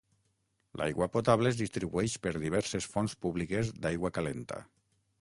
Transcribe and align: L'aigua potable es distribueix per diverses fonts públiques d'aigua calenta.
L'aigua 0.81 1.07
potable 1.17 1.51
es 1.51 1.59
distribueix 1.59 2.17
per 2.25 2.33
diverses 2.47 2.91
fonts 2.97 3.17
públiques 3.27 3.73
d'aigua 3.85 4.17
calenta. 4.21 4.63